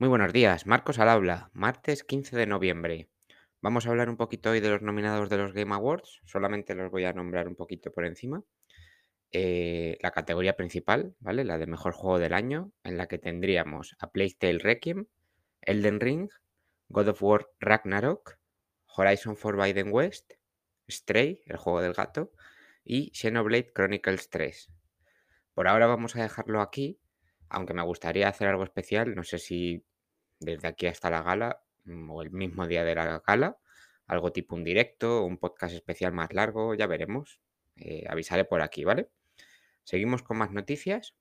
Muy 0.00 0.08
buenos 0.08 0.32
días, 0.32 0.64
Marcos 0.64 1.00
al 1.00 1.08
habla, 1.08 1.50
martes 1.54 2.04
15 2.04 2.36
de 2.36 2.46
noviembre. 2.46 3.10
Vamos 3.60 3.84
a 3.84 3.90
hablar 3.90 4.08
un 4.08 4.16
poquito 4.16 4.50
hoy 4.50 4.60
de 4.60 4.70
los 4.70 4.80
nominados 4.80 5.28
de 5.28 5.38
los 5.38 5.52
Game 5.52 5.74
Awards, 5.74 6.20
solamente 6.24 6.76
los 6.76 6.88
voy 6.92 7.04
a 7.04 7.12
nombrar 7.12 7.48
un 7.48 7.56
poquito 7.56 7.92
por 7.92 8.04
encima. 8.04 8.44
Eh, 9.32 9.98
la 10.00 10.12
categoría 10.12 10.56
principal, 10.56 11.16
¿vale? 11.18 11.42
La 11.42 11.58
de 11.58 11.66
mejor 11.66 11.94
juego 11.94 12.20
del 12.20 12.32
año, 12.32 12.70
en 12.84 12.96
la 12.96 13.08
que 13.08 13.18
tendríamos 13.18 13.96
a 13.98 14.12
Plague 14.12 14.58
Requiem, 14.60 15.06
Elden 15.62 15.98
Ring, 15.98 16.30
God 16.90 17.08
of 17.08 17.20
War 17.20 17.48
Ragnarok, 17.58 18.38
Horizon 18.86 19.36
Forbidden 19.36 19.92
West, 19.92 20.34
Stray, 20.88 21.42
el 21.46 21.56
juego 21.56 21.80
del 21.80 21.94
gato, 21.94 22.30
y 22.84 23.10
Xenoblade 23.14 23.72
Chronicles 23.74 24.30
3. 24.30 24.70
Por 25.54 25.66
ahora 25.66 25.88
vamos 25.88 26.14
a 26.14 26.22
dejarlo 26.22 26.60
aquí, 26.60 27.00
aunque 27.50 27.74
me 27.74 27.82
gustaría 27.82 28.28
hacer 28.28 28.48
algo 28.48 28.64
especial, 28.64 29.14
no 29.14 29.24
sé 29.24 29.38
si 29.38 29.84
desde 30.40 30.68
aquí 30.68 30.86
hasta 30.86 31.10
la 31.10 31.22
gala 31.22 31.62
mm, 31.84 32.10
o 32.10 32.22
el 32.22 32.30
mismo 32.30 32.66
día 32.66 32.84
de 32.84 32.94
la 32.94 33.22
gala, 33.26 33.58
algo 34.06 34.32
tipo 34.32 34.54
un 34.56 34.64
directo, 34.64 35.24
un 35.24 35.38
podcast 35.38 35.74
especial 35.74 36.12
más 36.12 36.32
largo, 36.32 36.74
ya 36.74 36.86
veremos. 36.86 37.40
Eh, 37.76 38.04
avisaré 38.08 38.44
por 38.44 38.62
aquí, 38.62 38.84
¿vale? 38.84 39.10
Seguimos 39.84 40.22
con 40.22 40.38
más 40.38 40.50
noticias. 40.50 41.14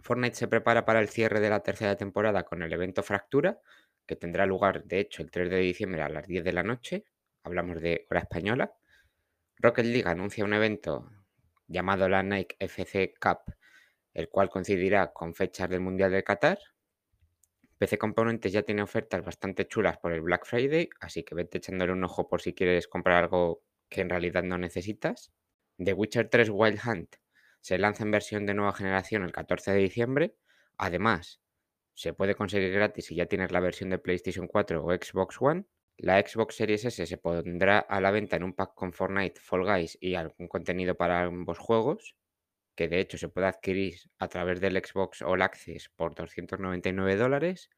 Fortnite 0.00 0.36
se 0.36 0.48
prepara 0.48 0.84
para 0.84 1.00
el 1.00 1.08
cierre 1.08 1.40
de 1.40 1.50
la 1.50 1.60
tercera 1.60 1.96
temporada 1.96 2.44
con 2.44 2.62
el 2.62 2.72
evento 2.72 3.02
Fractura, 3.02 3.60
que 4.06 4.16
tendrá 4.16 4.46
lugar, 4.46 4.84
de 4.84 5.00
hecho, 5.00 5.22
el 5.22 5.30
3 5.30 5.50
de 5.50 5.58
diciembre 5.58 6.02
a 6.02 6.08
las 6.08 6.26
10 6.26 6.44
de 6.44 6.52
la 6.52 6.62
noche. 6.62 7.04
Hablamos 7.42 7.80
de 7.80 8.06
hora 8.10 8.20
española. 8.20 8.74
Rocket 9.56 9.86
League 9.86 10.08
anuncia 10.08 10.44
un 10.44 10.54
evento 10.54 11.10
llamado 11.66 12.08
la 12.08 12.22
Nike 12.22 12.56
FC 12.58 13.14
Cup, 13.20 13.54
el 14.18 14.28
cual 14.28 14.50
coincidirá 14.50 15.12
con 15.12 15.32
fechas 15.32 15.70
del 15.70 15.78
Mundial 15.78 16.10
de 16.10 16.24
Qatar. 16.24 16.58
PC 17.78 17.98
Componentes 17.98 18.50
ya 18.50 18.62
tiene 18.62 18.82
ofertas 18.82 19.24
bastante 19.24 19.68
chulas 19.68 19.96
por 19.98 20.12
el 20.12 20.22
Black 20.22 20.44
Friday, 20.44 20.90
así 20.98 21.22
que 21.22 21.36
vete 21.36 21.58
echándole 21.58 21.92
un 21.92 22.02
ojo 22.02 22.28
por 22.28 22.40
si 22.40 22.52
quieres 22.52 22.88
comprar 22.88 23.22
algo 23.22 23.62
que 23.88 24.00
en 24.00 24.08
realidad 24.08 24.42
no 24.42 24.58
necesitas. 24.58 25.30
The 25.76 25.92
Witcher 25.92 26.28
3 26.28 26.50
Wild 26.50 26.80
Hunt 26.84 27.14
se 27.60 27.78
lanza 27.78 28.02
en 28.02 28.10
versión 28.10 28.44
de 28.44 28.54
nueva 28.54 28.72
generación 28.72 29.22
el 29.22 29.30
14 29.30 29.70
de 29.70 29.78
diciembre. 29.78 30.34
Además, 30.78 31.40
se 31.94 32.12
puede 32.12 32.34
conseguir 32.34 32.72
gratis 32.72 33.06
si 33.06 33.14
ya 33.14 33.26
tienes 33.26 33.52
la 33.52 33.60
versión 33.60 33.88
de 33.88 34.00
PlayStation 34.00 34.48
4 34.48 34.84
o 34.84 34.90
Xbox 34.90 35.36
One. 35.40 35.64
La 35.96 36.20
Xbox 36.20 36.56
Series 36.56 36.84
S 36.84 37.06
se 37.06 37.18
pondrá 37.18 37.78
a 37.78 38.00
la 38.00 38.10
venta 38.10 38.34
en 38.34 38.42
un 38.42 38.52
pack 38.52 38.74
con 38.74 38.92
Fortnite, 38.92 39.40
Fall 39.40 39.64
Guys 39.64 39.96
y 40.00 40.16
algún 40.16 40.48
contenido 40.48 40.96
para 40.96 41.22
ambos 41.22 41.58
juegos, 41.60 42.16
que 42.78 42.86
de 42.86 43.00
hecho 43.00 43.18
se 43.18 43.28
puede 43.28 43.48
adquirir 43.48 43.96
a 44.20 44.28
través 44.28 44.60
del 44.60 44.80
Xbox 44.80 45.22
All 45.22 45.42
Access 45.42 45.88
por 45.88 46.14
299 46.14 47.16
dólares 47.16 47.70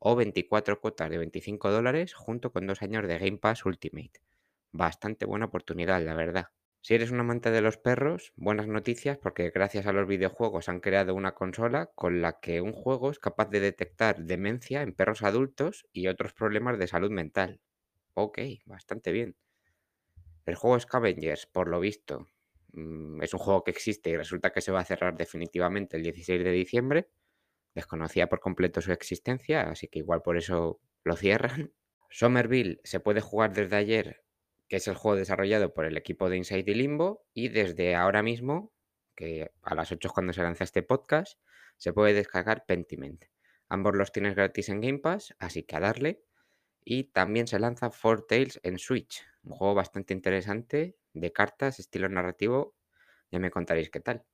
o 0.00 0.16
24 0.16 0.80
cuotas 0.80 1.08
de 1.10 1.18
25 1.18 1.70
dólares 1.70 2.12
junto 2.12 2.50
con 2.50 2.66
dos 2.66 2.82
años 2.82 3.06
de 3.06 3.20
Game 3.20 3.38
Pass 3.38 3.64
Ultimate. 3.64 4.20
Bastante 4.72 5.26
buena 5.26 5.46
oportunidad, 5.46 6.02
la 6.02 6.14
verdad. 6.14 6.48
Si 6.80 6.96
eres 6.96 7.12
un 7.12 7.20
amante 7.20 7.52
de 7.52 7.60
los 7.60 7.76
perros, 7.76 8.32
buenas 8.34 8.66
noticias 8.66 9.16
porque 9.16 9.50
gracias 9.50 9.86
a 9.86 9.92
los 9.92 10.08
videojuegos 10.08 10.68
han 10.68 10.80
creado 10.80 11.14
una 11.14 11.36
consola 11.36 11.92
con 11.94 12.20
la 12.20 12.40
que 12.40 12.60
un 12.60 12.72
juego 12.72 13.12
es 13.12 13.20
capaz 13.20 13.50
de 13.50 13.60
detectar 13.60 14.24
demencia 14.24 14.82
en 14.82 14.92
perros 14.92 15.22
adultos 15.22 15.86
y 15.92 16.08
otros 16.08 16.32
problemas 16.32 16.80
de 16.80 16.88
salud 16.88 17.12
mental. 17.12 17.60
Ok, 18.14 18.40
bastante 18.66 19.12
bien. 19.12 19.36
El 20.46 20.56
juego 20.56 20.80
Scavengers, 20.80 21.46
por 21.46 21.68
lo 21.68 21.78
visto, 21.78 22.28
es 23.22 23.34
un 23.34 23.40
juego 23.40 23.64
que 23.64 23.70
existe 23.70 24.10
y 24.10 24.16
resulta 24.16 24.50
que 24.50 24.60
se 24.60 24.72
va 24.72 24.80
a 24.80 24.84
cerrar 24.84 25.16
definitivamente 25.16 25.96
el 25.96 26.02
16 26.02 26.44
de 26.44 26.52
diciembre. 26.52 27.08
Desconocía 27.74 28.28
por 28.28 28.40
completo 28.40 28.80
su 28.80 28.92
existencia, 28.92 29.62
así 29.62 29.88
que 29.88 30.00
igual 30.00 30.22
por 30.22 30.36
eso 30.36 30.80
lo 31.04 31.16
cierran. 31.16 31.72
Somerville 32.10 32.80
se 32.84 33.00
puede 33.00 33.20
jugar 33.20 33.52
desde 33.52 33.76
ayer 33.76 34.24
que 34.68 34.76
es 34.76 34.86
el 34.86 34.94
juego 34.94 35.16
desarrollado 35.16 35.72
por 35.72 35.86
el 35.86 35.96
equipo 35.96 36.28
de 36.28 36.36
Inside 36.36 36.70
y 36.70 36.74
Limbo, 36.74 37.24
y 37.32 37.48
desde 37.48 37.94
ahora 37.94 38.22
mismo, 38.22 38.72
que 39.16 39.50
a 39.62 39.74
las 39.74 39.90
8 39.90 40.08
es 40.08 40.12
cuando 40.12 40.32
se 40.32 40.42
lanza 40.42 40.64
este 40.64 40.82
podcast, 40.82 41.40
se 41.78 41.92
puede 41.92 42.12
descargar 42.12 42.66
Pentiment. 42.66 43.24
Ambos 43.68 43.96
los 43.96 44.12
tienes 44.12 44.34
gratis 44.34 44.68
en 44.68 44.80
Game 44.80 44.98
Pass, 44.98 45.34
así 45.38 45.62
que 45.62 45.76
a 45.76 45.80
darle. 45.80 46.22
Y 46.84 47.04
también 47.04 47.46
se 47.46 47.58
lanza 47.58 47.90
Four 47.90 48.26
Tales 48.26 48.60
en 48.62 48.78
Switch, 48.78 49.22
un 49.42 49.52
juego 49.52 49.74
bastante 49.74 50.14
interesante 50.14 50.96
de 51.12 51.32
cartas, 51.32 51.78
estilo 51.78 52.08
narrativo. 52.08 52.74
Ya 53.30 53.38
me 53.38 53.50
contaréis 53.50 53.90
qué 53.90 54.00
tal. 54.00 54.24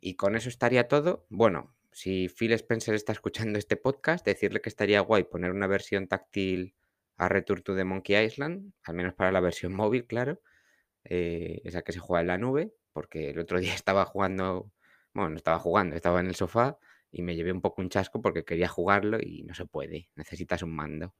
Y 0.00 0.14
con 0.14 0.36
eso 0.36 0.48
estaría 0.48 0.88
todo. 0.88 1.26
Bueno, 1.28 1.74
si 1.92 2.28
Phil 2.28 2.52
Spencer 2.52 2.94
está 2.94 3.12
escuchando 3.18 3.58
este 3.58 3.76
podcast, 3.76 4.24
decirle 4.24 4.60
que 4.60 4.68
estaría 4.68 5.00
guay 5.00 5.24
poner 5.24 5.50
una 5.50 5.66
versión 5.66 6.08
táctil 6.08 6.74
a 7.16 7.28
Return 7.28 7.62
to 7.62 7.74
the 7.76 7.84
Monkey 7.84 8.16
Island, 8.16 8.72
al 8.84 8.94
menos 8.94 9.14
para 9.14 9.32
la 9.32 9.40
versión 9.40 9.74
móvil, 9.74 10.06
claro, 10.06 10.40
eh, 11.04 11.60
esa 11.64 11.82
que 11.82 11.92
se 11.92 11.98
juega 11.98 12.20
en 12.20 12.28
la 12.28 12.38
nube, 12.38 12.72
porque 12.92 13.30
el 13.30 13.38
otro 13.38 13.60
día 13.60 13.74
estaba 13.74 14.04
jugando, 14.04 14.72
bueno, 15.12 15.30
no 15.30 15.36
estaba 15.36 15.58
jugando, 15.58 15.96
estaba 15.96 16.20
en 16.20 16.28
el 16.28 16.36
sofá 16.36 16.78
y 17.10 17.22
me 17.22 17.34
llevé 17.34 17.52
un 17.52 17.60
poco 17.60 17.82
un 17.82 17.88
chasco 17.88 18.22
porque 18.22 18.44
quería 18.44 18.68
jugarlo 18.68 19.18
y 19.20 19.42
no 19.44 19.54
se 19.54 19.66
puede, 19.66 20.10
necesitas 20.14 20.62
un 20.62 20.74
mando. 20.76 21.14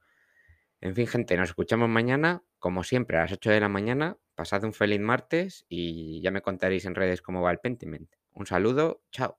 En 0.81 0.95
fin, 0.95 1.07
gente, 1.07 1.35
nos 1.35 1.49
escuchamos 1.49 1.89
mañana, 1.89 2.43
como 2.57 2.83
siempre, 2.83 3.17
a 3.17 3.21
las 3.21 3.33
8 3.33 3.49
de 3.49 3.59
la 3.59 3.67
mañana. 3.67 4.17
Pasad 4.39 4.63
un 4.63 4.71
feliz 4.71 5.01
martes 5.01 5.65
y 5.67 6.21
ya 6.21 6.31
me 6.31 6.41
contaréis 6.41 6.85
en 6.85 6.95
redes 6.95 7.21
cómo 7.21 7.41
va 7.41 7.51
el 7.51 7.59
Pentiment. 7.59 8.09
Un 8.31 8.45
saludo, 8.45 9.01
chao. 9.11 9.37